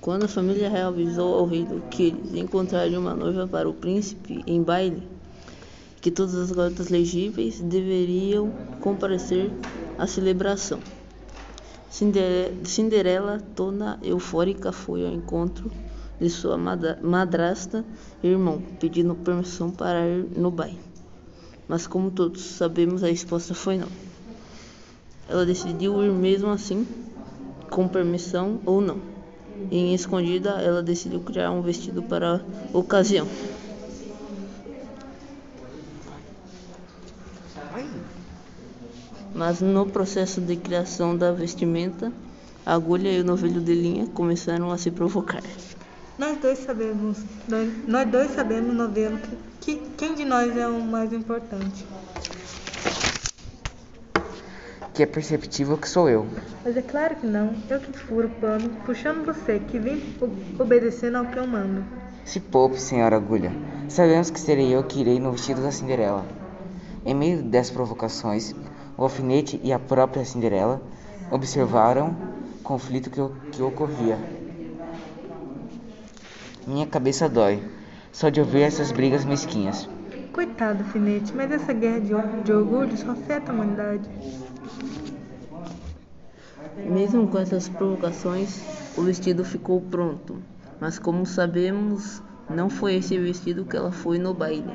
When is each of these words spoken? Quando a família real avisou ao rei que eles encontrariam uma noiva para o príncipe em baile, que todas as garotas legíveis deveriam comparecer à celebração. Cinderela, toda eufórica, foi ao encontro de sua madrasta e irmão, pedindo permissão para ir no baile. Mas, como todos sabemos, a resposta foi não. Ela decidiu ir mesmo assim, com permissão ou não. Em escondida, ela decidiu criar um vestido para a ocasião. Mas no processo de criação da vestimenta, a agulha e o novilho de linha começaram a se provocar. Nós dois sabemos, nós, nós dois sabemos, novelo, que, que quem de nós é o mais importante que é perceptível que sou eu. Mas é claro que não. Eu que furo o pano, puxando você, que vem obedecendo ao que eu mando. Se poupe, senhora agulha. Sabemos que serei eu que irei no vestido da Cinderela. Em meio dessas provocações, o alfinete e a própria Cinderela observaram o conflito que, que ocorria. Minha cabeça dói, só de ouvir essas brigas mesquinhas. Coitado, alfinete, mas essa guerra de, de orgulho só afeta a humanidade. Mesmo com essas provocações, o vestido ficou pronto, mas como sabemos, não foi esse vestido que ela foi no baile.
Quando 0.00 0.24
a 0.24 0.28
família 0.28 0.68
real 0.68 0.92
avisou 0.92 1.34
ao 1.34 1.46
rei 1.46 1.66
que 1.90 2.02
eles 2.02 2.34
encontrariam 2.34 3.00
uma 3.00 3.14
noiva 3.14 3.48
para 3.48 3.68
o 3.68 3.72
príncipe 3.72 4.44
em 4.46 4.62
baile, 4.62 5.02
que 6.00 6.10
todas 6.10 6.34
as 6.34 6.52
garotas 6.52 6.90
legíveis 6.90 7.60
deveriam 7.60 8.52
comparecer 8.80 9.50
à 9.96 10.06
celebração. 10.06 10.80
Cinderela, 11.88 13.40
toda 13.54 13.98
eufórica, 14.02 14.72
foi 14.72 15.06
ao 15.06 15.12
encontro 15.12 15.70
de 16.20 16.28
sua 16.28 16.58
madrasta 16.58 17.84
e 18.22 18.28
irmão, 18.28 18.62
pedindo 18.78 19.14
permissão 19.14 19.70
para 19.70 20.06
ir 20.06 20.26
no 20.36 20.50
baile. 20.50 20.80
Mas, 21.66 21.86
como 21.86 22.10
todos 22.10 22.42
sabemos, 22.42 23.02
a 23.02 23.06
resposta 23.06 23.54
foi 23.54 23.78
não. 23.78 23.88
Ela 25.26 25.46
decidiu 25.46 26.04
ir 26.04 26.12
mesmo 26.12 26.50
assim, 26.50 26.86
com 27.74 27.88
permissão 27.88 28.60
ou 28.64 28.80
não. 28.80 29.00
Em 29.68 29.92
escondida, 29.94 30.50
ela 30.62 30.80
decidiu 30.80 31.18
criar 31.20 31.50
um 31.50 31.60
vestido 31.60 32.04
para 32.04 32.36
a 32.36 32.78
ocasião. 32.78 33.26
Mas 39.34 39.60
no 39.60 39.86
processo 39.86 40.40
de 40.40 40.54
criação 40.54 41.16
da 41.16 41.32
vestimenta, 41.32 42.12
a 42.64 42.74
agulha 42.74 43.10
e 43.10 43.20
o 43.20 43.24
novilho 43.24 43.60
de 43.60 43.74
linha 43.74 44.06
começaram 44.06 44.70
a 44.70 44.78
se 44.78 44.92
provocar. 44.92 45.42
Nós 46.16 46.38
dois 46.38 46.58
sabemos, 46.60 47.18
nós, 47.48 47.72
nós 47.88 48.08
dois 48.08 48.30
sabemos, 48.30 48.72
novelo, 48.72 49.18
que, 49.60 49.74
que 49.74 49.90
quem 49.96 50.14
de 50.14 50.24
nós 50.24 50.56
é 50.56 50.68
o 50.68 50.80
mais 50.80 51.12
importante 51.12 51.84
que 54.94 55.02
é 55.02 55.06
perceptível 55.06 55.76
que 55.76 55.88
sou 55.88 56.08
eu. 56.08 56.24
Mas 56.64 56.76
é 56.76 56.82
claro 56.82 57.16
que 57.16 57.26
não. 57.26 57.52
Eu 57.68 57.80
que 57.80 57.92
furo 57.98 58.28
o 58.28 58.40
pano, 58.40 58.70
puxando 58.86 59.26
você, 59.26 59.58
que 59.58 59.76
vem 59.76 60.00
obedecendo 60.58 61.16
ao 61.16 61.26
que 61.26 61.36
eu 61.36 61.46
mando. 61.46 61.84
Se 62.24 62.38
poupe, 62.38 62.80
senhora 62.80 63.16
agulha. 63.16 63.52
Sabemos 63.88 64.30
que 64.30 64.38
serei 64.38 64.74
eu 64.74 64.84
que 64.84 65.00
irei 65.00 65.18
no 65.18 65.32
vestido 65.32 65.60
da 65.60 65.72
Cinderela. 65.72 66.24
Em 67.04 67.12
meio 67.12 67.42
dessas 67.42 67.72
provocações, 67.72 68.54
o 68.96 69.02
alfinete 69.02 69.60
e 69.64 69.72
a 69.72 69.78
própria 69.80 70.24
Cinderela 70.24 70.80
observaram 71.30 72.16
o 72.60 72.62
conflito 72.62 73.10
que, 73.10 73.20
que 73.50 73.62
ocorria. 73.62 74.16
Minha 76.66 76.86
cabeça 76.86 77.28
dói, 77.28 77.62
só 78.12 78.28
de 78.28 78.40
ouvir 78.40 78.62
essas 78.62 78.92
brigas 78.92 79.24
mesquinhas. 79.24 79.88
Coitado, 80.32 80.82
alfinete, 80.82 81.32
mas 81.34 81.50
essa 81.50 81.72
guerra 81.72 82.00
de, 82.00 82.42
de 82.42 82.52
orgulho 82.52 82.96
só 82.96 83.10
afeta 83.10 83.52
a 83.52 83.54
humanidade. 83.54 84.08
Mesmo 86.76 87.28
com 87.28 87.38
essas 87.38 87.68
provocações, 87.68 88.64
o 88.96 89.02
vestido 89.02 89.44
ficou 89.44 89.80
pronto, 89.80 90.36
mas 90.80 90.98
como 90.98 91.26
sabemos, 91.26 92.22
não 92.48 92.68
foi 92.68 92.96
esse 92.96 93.18
vestido 93.18 93.64
que 93.64 93.76
ela 93.76 93.92
foi 93.92 94.18
no 94.18 94.34
baile. 94.34 94.74